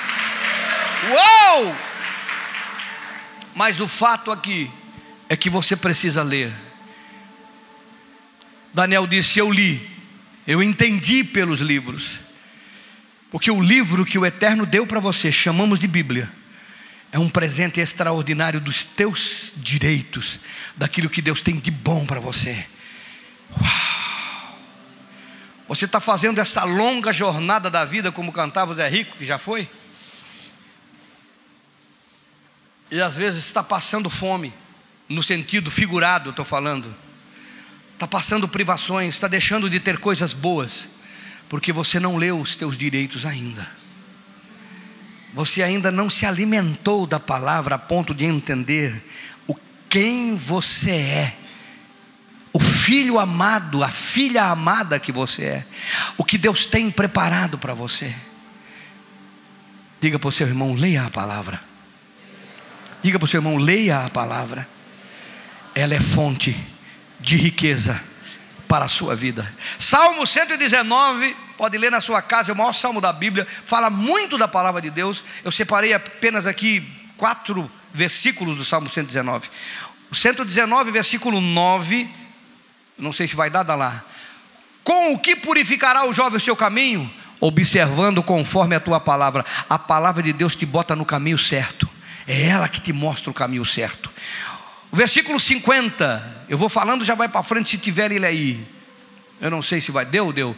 [1.09, 1.75] Uou!
[3.55, 4.71] Mas o fato aqui
[5.29, 6.53] é que você precisa ler.
[8.73, 9.89] Daniel disse: Eu li,
[10.45, 12.19] eu entendi pelos livros,
[13.31, 16.31] porque o livro que o Eterno deu para você, chamamos de Bíblia,
[17.11, 20.39] é um presente extraordinário dos teus direitos,
[20.75, 22.65] daquilo que Deus tem de bom para você.
[23.59, 24.57] Uau!
[25.67, 29.37] Você está fazendo essa longa jornada da vida, como cantava o Zé Rico, que já
[29.37, 29.67] foi?
[32.89, 34.53] E às vezes está passando fome,
[35.09, 36.93] no sentido figurado, estou falando.
[37.93, 40.87] Está passando privações, está deixando de ter coisas boas,
[41.49, 43.67] porque você não leu os teus direitos ainda.
[45.33, 49.03] Você ainda não se alimentou da palavra a ponto de entender
[49.47, 49.55] o
[49.89, 51.37] quem você é.
[52.53, 55.65] O filho amado, a filha amada que você é,
[56.17, 58.15] o que Deus tem preparado para você.
[59.99, 61.61] Diga para o seu irmão, leia a palavra.
[63.01, 64.67] Diga para o seu irmão: leia a palavra,
[65.75, 66.55] ela é fonte
[67.19, 68.01] de riqueza
[68.67, 69.47] para a sua vida.
[69.79, 74.37] Salmo 119, pode ler na sua casa, é o maior salmo da Bíblia, fala muito
[74.37, 75.23] da palavra de Deus.
[75.43, 79.49] Eu separei apenas aqui quatro versículos do Salmo 119.
[80.11, 82.09] O 119, versículo 9,
[82.97, 84.03] não sei se vai dar, dá lá.
[84.83, 87.11] Com o que purificará o jovem o seu caminho?
[87.39, 89.45] Observando conforme a tua palavra.
[89.69, 91.89] A palavra de Deus te bota no caminho certo.
[92.27, 94.11] É ela que te mostra o caminho certo.
[94.91, 98.67] O versículo 50, eu vou falando, já vai para frente se tiver ele aí.
[99.39, 100.55] Eu não sei se vai, deu, deu.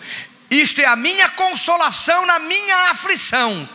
[0.50, 3.70] Isto é a minha consolação na minha aflição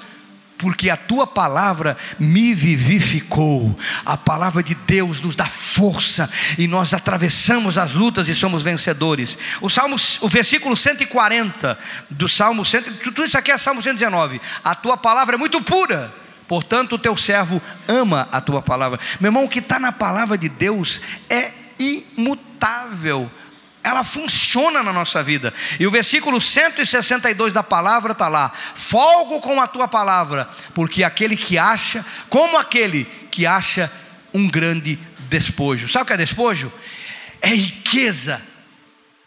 [0.57, 3.78] porque a tua palavra me vivificou.
[4.04, 9.37] A palavra de Deus nos dá força e nós atravessamos as lutas e somos vencedores.
[9.61, 11.78] O Salmo, o versículo 140
[12.09, 14.40] do Salmo 100, tudo isso aqui é Salmo 119.
[14.64, 19.00] A tua palavra é muito pura Portanto, o teu servo ama a tua palavra.
[19.20, 23.30] Meu irmão, o que está na palavra de Deus é imutável.
[23.83, 25.52] Ela funciona na nossa vida.
[25.78, 31.37] E o versículo 162 da palavra está lá: Folgo com a tua palavra, porque aquele
[31.37, 33.90] que acha, como aquele que acha
[34.33, 35.88] um grande despojo.
[35.88, 36.72] Sabe o que é despojo?
[37.40, 38.40] É riqueza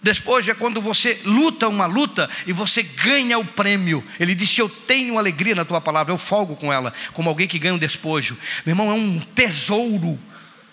[0.01, 4.03] Despojo é quando você luta uma luta e você ganha o prêmio.
[4.19, 7.57] Ele disse: Eu tenho alegria na tua palavra, eu folgo com ela, como alguém que
[7.57, 8.37] ganha um despojo.
[8.65, 10.19] Meu irmão, é um tesouro.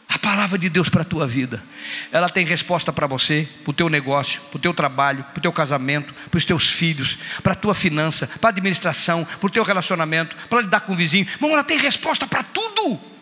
[0.07, 1.65] A palavra de Deus para a tua vida,
[2.13, 5.43] ela tem resposta para você, para o teu negócio, para o teu trabalho, para o
[5.43, 9.51] teu casamento, para os teus filhos, para a tua finança, para a administração, para o
[9.51, 11.27] teu relacionamento, para lidar com o vizinho.
[11.27, 13.14] Irmão, ela tem resposta para tudo.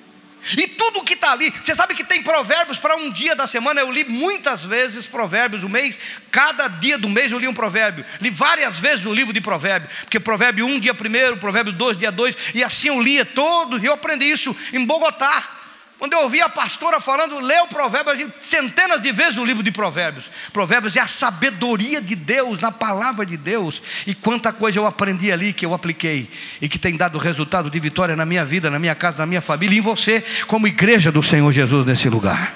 [0.57, 3.81] E tudo que está ali, você sabe que tem provérbios para um dia da semana.
[3.81, 5.99] Eu li muitas vezes provérbios o mês,
[6.31, 8.05] cada dia do mês eu li um provérbio.
[8.21, 12.11] Li várias vezes o livro de provérbio, porque provérbio 1, dia 1, provérbio 2, dia
[12.11, 15.62] 2, e assim eu lia todo, e eu aprendi isso em Bogotá.
[16.03, 19.71] Quando eu ouvi a pastora falando, lê o provérbio, centenas de vezes o livro de
[19.71, 20.29] provérbios.
[20.53, 23.81] Provérbios é a sabedoria de Deus, na palavra de Deus.
[24.05, 26.29] E quanta coisa eu aprendi ali que eu apliquei
[26.61, 29.41] e que tem dado resultado de vitória na minha vida, na minha casa, na minha
[29.41, 32.53] família e em você, como igreja do Senhor Jesus nesse lugar.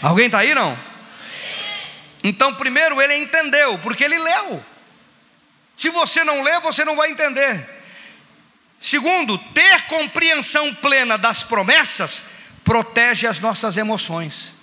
[0.00, 0.74] Alguém está aí não?
[2.24, 4.64] Então, primeiro ele entendeu, porque ele leu.
[5.76, 7.68] Se você não lê, você não vai entender.
[8.78, 12.37] Segundo, ter compreensão plena das promessas
[12.68, 14.54] protege as nossas emoções.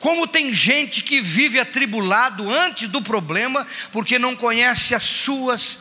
[0.00, 5.78] Como tem gente que vive atribulado antes do problema, porque não conhece as suas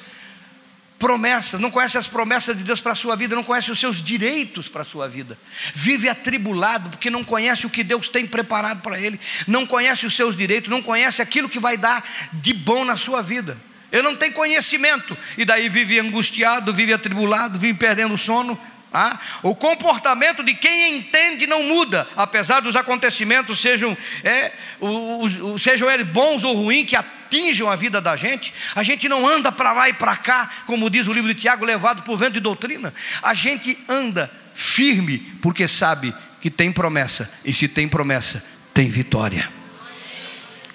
[1.00, 4.04] promessas, não conhece as promessas de Deus para a sua vida, não conhece os seus
[4.04, 5.36] direitos para a sua vida.
[5.74, 10.16] Vive atribulado porque não conhece o que Deus tem preparado para ele, não conhece os
[10.16, 13.58] seus direitos, não conhece aquilo que vai dar de bom na sua vida.
[13.92, 18.60] Ele não tem conhecimento e daí vive angustiado, vive atribulado, vive perdendo o sono.
[18.92, 25.62] Ah, o comportamento de quem entende não muda, apesar dos acontecimentos sejam, é, os, os,
[25.62, 28.52] sejam eles bons ou ruins, que atinjam a vida da gente.
[28.74, 31.66] A gente não anda para lá e para cá, como diz o livro de Tiago,
[31.66, 32.92] levado por vento de doutrina.
[33.22, 39.48] A gente anda firme, porque sabe que tem promessa, e se tem promessa, tem vitória.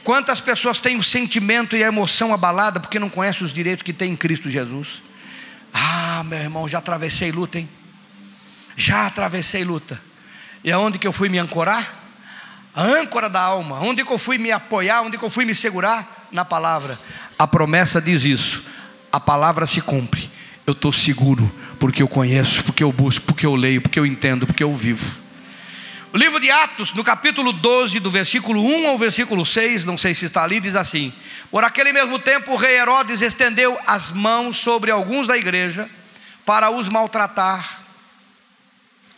[0.04, 3.92] Quantas pessoas têm o sentimento e a emoção abalada porque não conhecem os direitos que
[3.92, 5.02] tem em Cristo Jesus?
[5.72, 7.68] Ah, meu irmão, já atravessei luta, hein?
[8.76, 10.00] Já atravessei luta.
[10.62, 12.02] E aonde que eu fui me ancorar?
[12.74, 13.80] A âncora da alma.
[13.80, 15.02] Onde que eu fui me apoiar?
[15.02, 16.28] Onde que eu fui me segurar?
[16.32, 16.98] Na palavra.
[17.38, 18.64] A promessa diz isso.
[19.12, 20.30] A palavra se cumpre.
[20.66, 24.46] Eu estou seguro, porque eu conheço, porque eu busco, porque eu leio, porque eu entendo,
[24.46, 25.14] porque eu vivo.
[26.10, 30.14] O livro de Atos, no capítulo 12, do versículo 1 ao versículo 6, não sei
[30.14, 31.12] se está ali, diz assim:
[31.50, 35.90] Por aquele mesmo tempo, o rei Herodes estendeu as mãos sobre alguns da igreja
[36.46, 37.83] para os maltratar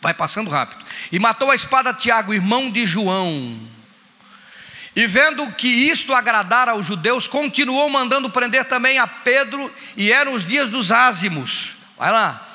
[0.01, 0.83] Vai passando rápido.
[1.11, 3.59] E matou a espada Tiago, irmão de João.
[4.95, 10.33] E vendo que isto agradara aos judeus, continuou mandando prender também a Pedro, e eram
[10.33, 11.75] os dias dos ázimos.
[11.97, 12.47] Vai lá.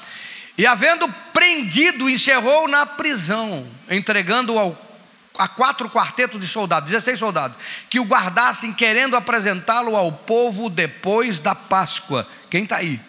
[0.59, 4.77] E havendo prendido, encerrou na prisão, entregando ao,
[5.39, 7.57] a quatro quartetos de soldados, 16 soldados,
[7.89, 12.27] que o guardassem, querendo apresentá-lo ao povo depois da Páscoa.
[12.51, 13.01] Quem está aí?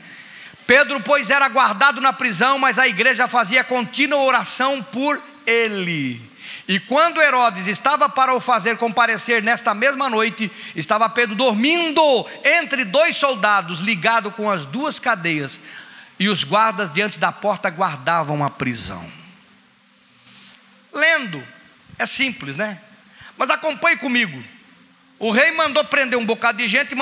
[0.65, 6.21] Pedro, pois, era guardado na prisão, mas a igreja fazia contínua oração por ele.
[6.67, 12.01] E quando Herodes estava para o fazer comparecer nesta mesma noite, estava Pedro dormindo
[12.43, 15.59] entre dois soldados, ligado com as duas cadeias,
[16.17, 19.03] e os guardas diante da porta guardavam a prisão.
[20.93, 21.45] Lendo,
[21.99, 22.79] é simples, né?
[23.37, 24.41] Mas acompanhe comigo.
[25.19, 26.95] O rei mandou prender um bocado de gente,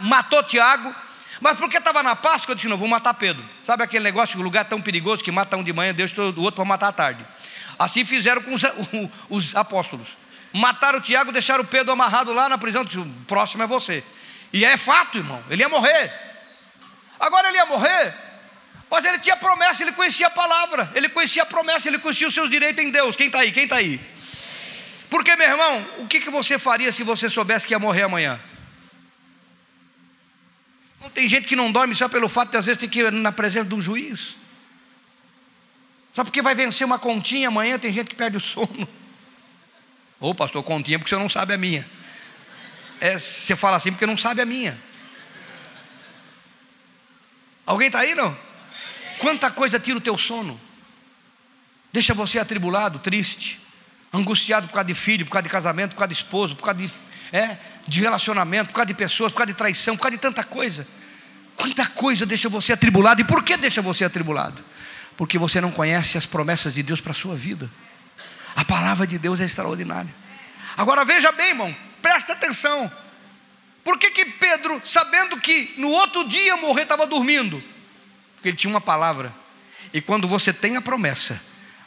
[0.00, 0.94] matou Tiago
[1.40, 3.44] mas porque estava na Páscoa, eu disse: não, vou matar Pedro.
[3.64, 6.40] Sabe aquele negócio o lugar é tão perigoso que mata um de manhã, deixa o
[6.40, 7.24] outro para matar à tarde.
[7.78, 8.62] Assim fizeram com os,
[9.30, 10.08] os apóstolos.
[10.52, 12.84] Mataram Tiago, deixaram Pedro amarrado lá na prisão.
[12.84, 14.02] Disse, o próximo é você.
[14.52, 16.12] E é fato, irmão, ele ia morrer.
[17.20, 18.14] Agora ele ia morrer,
[18.90, 22.34] mas ele tinha promessa, ele conhecia a palavra, ele conhecia a promessa, ele conhecia os
[22.34, 23.16] seus direitos em Deus.
[23.16, 23.52] Quem está aí?
[23.52, 24.00] Quem está aí?
[25.10, 28.38] Porque, meu irmão, o que, que você faria se você soubesse que ia morrer amanhã?
[31.00, 33.12] Não tem gente que não dorme só pelo fato de às vezes ter que ir
[33.12, 34.36] na presença de um juiz.
[36.12, 38.88] Só porque vai vencer uma continha amanhã, tem gente que perde o sono.
[40.18, 41.88] Ô pastor, continha porque você não sabe a minha.
[43.00, 44.76] É, você fala assim porque não sabe a minha.
[47.64, 48.36] Alguém está aí não?
[49.18, 50.60] Quanta coisa tira o teu sono.
[51.92, 53.60] Deixa você atribulado, triste,
[54.12, 56.80] angustiado por causa de filho, por causa de casamento, por causa de esposo, por causa
[56.80, 56.92] de
[57.32, 57.58] é,
[57.88, 60.86] de relacionamento, por causa de pessoas, por causa de traição, por causa de tanta coisa.
[61.56, 63.20] Quanta coisa deixa você atribulado.
[63.20, 64.62] E por que deixa você atribulado?
[65.16, 67.68] Porque você não conhece as promessas de Deus para a sua vida.
[68.54, 70.14] A palavra de Deus é extraordinária.
[70.76, 72.90] Agora veja bem, irmão, presta atenção.
[73.82, 77.62] Por que, que Pedro, sabendo que no outro dia morrer, estava dormindo?
[78.34, 79.34] Porque ele tinha uma palavra.
[79.92, 81.40] E quando você tem a promessa,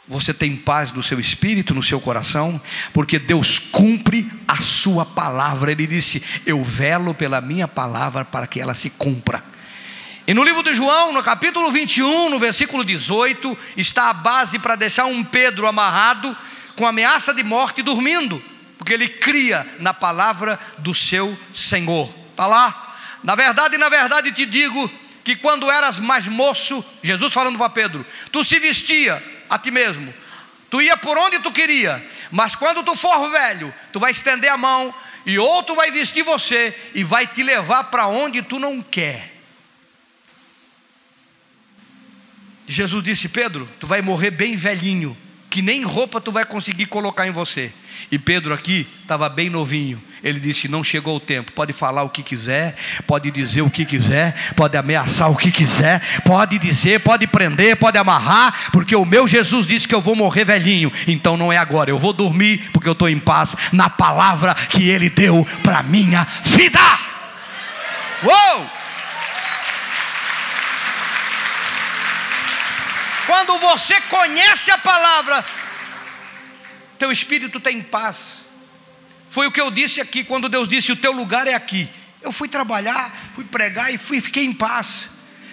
[0.06, 2.60] você tem paz no seu espírito, no seu coração,
[2.92, 5.70] porque Deus cumpre a sua palavra.
[5.70, 9.42] Ele disse: Eu velo pela minha palavra para que ela se cumpra.
[10.26, 14.76] E no livro de João, no capítulo 21, no versículo 18, está a base para
[14.76, 16.36] deixar um Pedro amarrado,
[16.76, 18.42] com ameaça de morte, dormindo,
[18.78, 22.12] porque ele cria na palavra do seu Senhor.
[22.30, 22.96] Está lá.
[23.22, 24.90] Na verdade, na verdade te digo
[25.22, 29.22] que quando eras mais moço, Jesus falando para Pedro, tu se vestia
[29.54, 30.12] a ti mesmo.
[30.70, 34.56] Tu ia por onde tu queria, mas quando tu for velho, tu vai estender a
[34.56, 34.94] mão
[35.26, 39.32] e outro vai vestir você e vai te levar para onde tu não quer.
[42.66, 45.16] Jesus disse: Pedro, tu vai morrer bem velhinho,
[45.52, 47.70] que nem roupa tu vai conseguir colocar em você.
[48.10, 50.02] E Pedro aqui estava bem novinho.
[50.24, 51.52] Ele disse: Não chegou o tempo.
[51.52, 52.74] Pode falar o que quiser,
[53.06, 57.98] pode dizer o que quiser, pode ameaçar o que quiser, pode dizer, pode prender, pode
[57.98, 60.90] amarrar, porque o meu Jesus disse que eu vou morrer velhinho.
[61.06, 61.90] Então não é agora.
[61.90, 66.26] Eu vou dormir porque eu estou em paz na palavra que Ele deu para minha
[66.44, 66.80] vida.
[68.24, 68.81] Uou!
[73.26, 75.44] Quando você conhece a palavra,
[76.98, 78.48] teu espírito tem paz.
[79.30, 81.88] Foi o que eu disse aqui, quando Deus disse: O teu lugar é aqui.
[82.20, 85.08] Eu fui trabalhar, fui pregar e fui, fiquei em paz.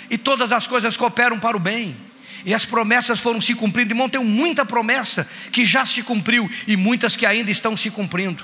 [0.09, 1.95] E todas as coisas cooperam para o bem.
[2.45, 3.91] E as promessas foram se cumprindo.
[3.91, 8.43] Irmão, tem muita promessa que já se cumpriu e muitas que ainda estão se cumprindo.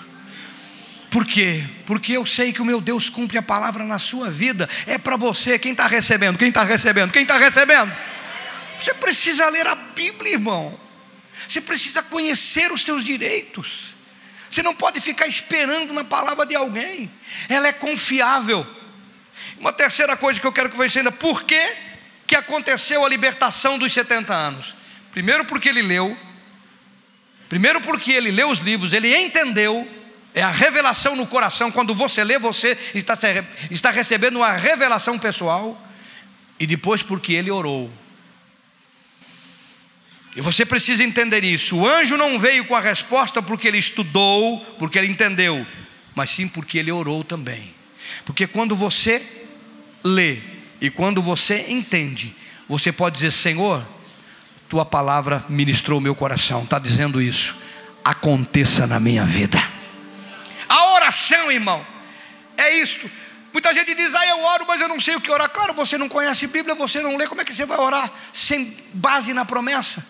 [1.09, 1.63] Por quê?
[1.85, 4.69] Porque eu sei que o meu Deus cumpre a palavra na sua vida.
[4.85, 5.57] É para você.
[5.57, 6.37] Quem está recebendo?
[6.37, 7.11] Quem está recebendo?
[7.11, 7.91] Quem está recebendo?
[8.81, 10.77] Você precisa ler a Bíblia, irmão.
[11.47, 13.95] Você precisa conhecer os teus direitos.
[14.49, 17.11] Você não pode ficar esperando na palavra de alguém.
[17.49, 18.65] Ela é confiável.
[19.59, 21.75] Uma terceira coisa que eu quero que você entenda: por que,
[22.25, 24.75] que aconteceu a libertação dos 70 anos?
[25.11, 26.17] Primeiro, porque ele leu.
[27.49, 29.87] Primeiro, porque ele leu os livros, ele entendeu.
[30.33, 31.71] É a revelação no coração.
[31.71, 33.17] Quando você lê, você está,
[33.71, 35.81] está recebendo uma revelação pessoal.
[36.59, 37.91] E depois, porque ele orou.
[40.35, 41.77] E você precisa entender isso.
[41.77, 45.65] O anjo não veio com a resposta porque ele estudou, porque ele entendeu,
[46.13, 47.73] mas sim porque ele orou também.
[48.25, 49.25] Porque quando você
[50.03, 50.39] lê
[50.81, 52.35] e quando você entende,
[52.67, 53.85] você pode dizer: Senhor,
[54.67, 57.55] tua palavra ministrou meu coração, está dizendo isso.
[58.03, 59.61] Aconteça na minha vida.
[60.67, 61.85] A oração, irmão,
[62.57, 63.09] é isto.
[63.53, 65.49] Muita gente diz, ah, eu oro, mas eu não sei o que orar.
[65.49, 68.75] Claro, você não conhece Bíblia, você não lê, como é que você vai orar sem
[68.93, 70.05] base na promessa?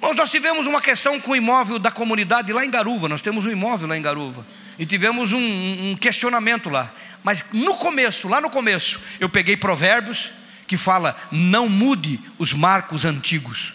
[0.00, 3.44] Bom, nós tivemos uma questão com o imóvel da comunidade lá em Garuva, nós temos
[3.44, 4.46] um imóvel lá em Garuva,
[4.78, 6.92] e tivemos um, um questionamento lá.
[7.24, 10.30] Mas no começo, lá no começo, eu peguei provérbios
[10.66, 13.74] que fala: não mude os marcos antigos.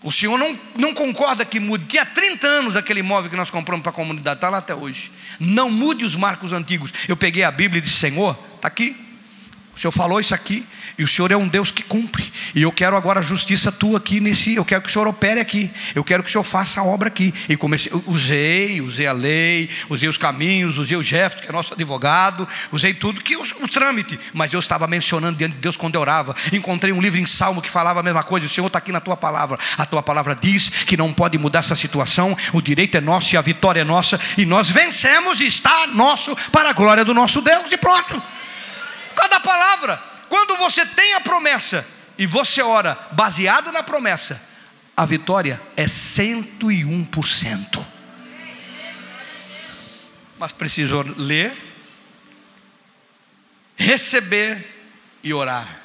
[0.00, 1.86] O senhor não, não concorda que mude.
[1.86, 5.10] Tinha 30 anos aquele imóvel que nós compramos para a comunidade, está lá até hoje.
[5.40, 6.92] Não mude os marcos antigos.
[7.08, 9.07] Eu peguei a Bíblia e disse: Senhor, está aqui.
[9.78, 10.66] O senhor falou isso aqui.
[10.98, 12.32] E o Senhor é um Deus que cumpre.
[12.52, 14.56] E eu quero agora a justiça tua aqui nesse.
[14.56, 15.70] Eu quero que o Senhor opere aqui.
[15.94, 17.32] Eu quero que o Senhor faça a obra aqui.
[17.48, 21.74] E comecei, usei, usei a lei, usei os caminhos, usei o Jefferson, que é nosso
[21.74, 24.18] advogado, usei tudo que o, o trâmite.
[24.34, 26.34] Mas eu estava mencionando diante de Deus quando eu orava.
[26.52, 28.46] Encontrei um livro em Salmo que falava a mesma coisa.
[28.46, 29.56] O Senhor está aqui na tua palavra.
[29.76, 32.36] A tua palavra diz que não pode mudar essa situação.
[32.52, 34.18] O direito é nosso e a vitória é nossa.
[34.36, 37.70] E nós vencemos e está nosso para a glória do nosso Deus.
[37.70, 38.20] E pronto.
[39.18, 40.00] Cada palavra.
[40.28, 41.84] Quando você tem a promessa
[42.16, 44.40] e você ora baseado na promessa,
[44.96, 47.84] a vitória é 101%.
[50.38, 51.52] Mas precisa ler,
[53.76, 54.64] receber
[55.24, 55.80] e orar.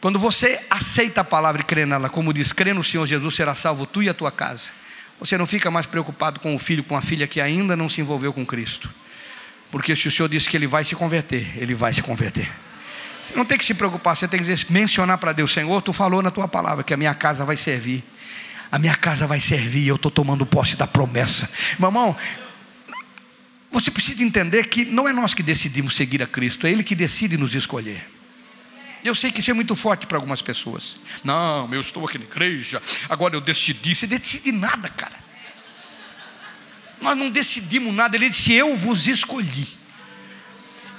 [0.00, 3.56] Quando você aceita a palavra e crê nela, como diz, crê no Senhor Jesus, será
[3.56, 4.70] salvo tu e a tua casa.
[5.18, 8.00] Você não fica mais preocupado com o filho, com a filha que ainda não se
[8.00, 8.88] envolveu com Cristo.
[9.74, 12.48] Porque se o Senhor disse que ele vai se converter, ele vai se converter.
[13.20, 15.92] Você não tem que se preocupar, você tem que dizer, mencionar para Deus, Senhor, tu
[15.92, 18.04] falou na tua palavra que a minha casa vai servir.
[18.70, 21.50] A minha casa vai servir, eu estou tomando posse da promessa.
[21.76, 22.16] Meu irmão,
[23.72, 26.94] você precisa entender que não é nós que decidimos seguir a Cristo, é Ele que
[26.94, 28.08] decide nos escolher.
[29.02, 30.98] Eu sei que isso é muito forte para algumas pessoas.
[31.24, 33.92] Não, eu estou aqui na igreja, agora eu decidi.
[33.92, 35.23] Você decide nada, cara.
[37.04, 38.16] Nós não decidimos nada.
[38.16, 39.68] Ele disse: Eu vos escolhi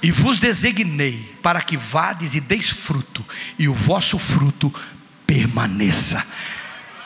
[0.02, 3.26] e vos designei para que vades e deis fruto,
[3.58, 4.72] e o vosso fruto
[5.26, 6.24] permaneça.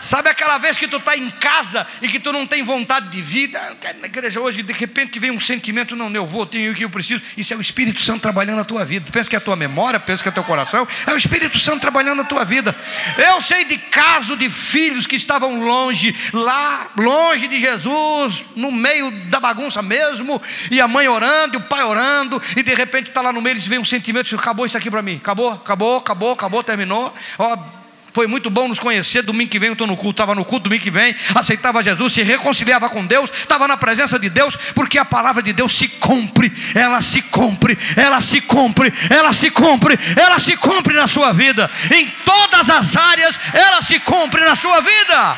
[0.01, 3.20] Sabe aquela vez que tu está em casa e que tu não tem vontade de
[3.20, 3.61] vida?
[4.01, 6.90] Na igreja hoje, de repente vem um sentimento, não, eu vou, tenho o que eu
[6.90, 7.20] preciso.
[7.36, 9.11] Isso é o Espírito Santo trabalhando na tua vida.
[9.12, 11.59] Pensa que é a tua memória, pensa que é o teu coração, é o Espírito
[11.59, 12.74] Santo trabalhando na tua vida.
[13.18, 19.11] Eu sei de caso de filhos que estavam longe, lá, longe de Jesus, no meio
[19.26, 20.40] da bagunça mesmo,
[20.70, 23.55] e a mãe orando, e o pai orando, e de repente está lá no meio,
[23.55, 27.14] eles vem um sentimento, acabou isso aqui para mim, acabou, acabou, acabou, acabou, terminou.
[27.38, 27.79] Ó,
[28.12, 29.22] foi muito bom nos conhecer.
[29.22, 32.12] Domingo que vem eu estou no culto, estava no culto domingo que vem, aceitava Jesus,
[32.12, 35.88] se reconciliava com Deus, estava na presença de Deus, porque a palavra de Deus se
[35.88, 41.32] cumpre, ela se cumpre, ela se cumpre, ela se cumpre, ela se cumpre na sua
[41.32, 41.70] vida.
[41.94, 45.36] Em todas as áreas ela se cumpre na sua vida.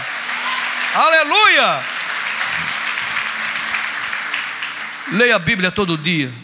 [0.94, 1.80] Aleluia!
[5.12, 6.41] Leia a Bíblia todo dia.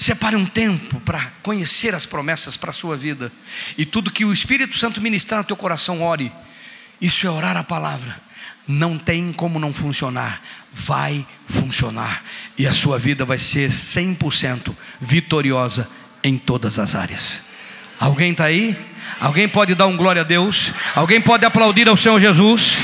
[0.00, 3.30] Separe um tempo para conhecer as promessas para a sua vida.
[3.76, 6.32] E tudo que o Espírito Santo ministrar no teu coração, ore.
[6.98, 8.18] Isso é orar a palavra.
[8.66, 10.40] Não tem como não funcionar.
[10.72, 12.24] Vai funcionar.
[12.56, 15.86] E a sua vida vai ser 100% vitoriosa
[16.24, 17.42] em todas as áreas.
[17.98, 18.74] Alguém está aí?
[19.20, 20.72] Alguém pode dar um glória a Deus?
[20.94, 22.78] Alguém pode aplaudir ao Senhor Jesus?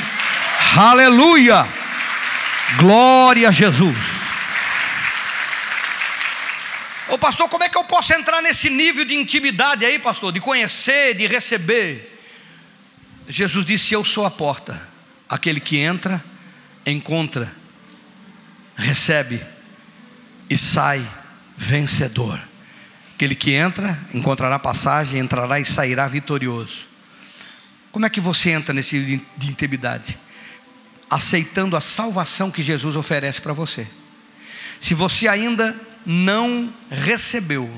[0.77, 1.67] Aleluia!
[2.79, 4.16] Glória a Jesus.
[7.19, 10.33] Pastor, como é que eu posso entrar nesse nível de intimidade aí, pastor?
[10.33, 12.21] De conhecer, de receber.
[13.29, 14.89] Jesus disse: Eu sou a porta.
[15.29, 16.25] Aquele que entra,
[16.85, 17.53] encontra,
[18.77, 19.43] recebe
[20.49, 21.07] e sai
[21.57, 22.41] vencedor.
[23.14, 26.87] Aquele que entra, encontrará passagem, entrará e sairá vitorioso.
[27.91, 29.01] Como é que você entra nesse
[29.37, 30.19] de intimidade?
[31.09, 33.87] Aceitando a salvação que Jesus oferece para você.
[34.79, 35.75] Se você ainda
[36.07, 37.69] não recebeu,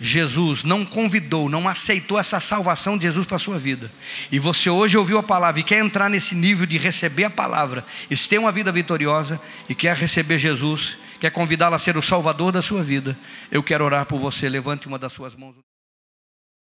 [0.00, 3.92] Jesus não convidou, não aceitou essa salvação de Jesus para a sua vida,
[4.32, 7.84] e você hoje ouviu a palavra e quer entrar nesse nível de receber a palavra,
[8.10, 12.50] e ter uma vida vitoriosa, e quer receber Jesus, quer convidá-lo a ser o salvador
[12.50, 13.16] da sua vida,
[13.52, 14.48] eu quero orar por você.
[14.48, 15.69] Levante uma das suas mãos.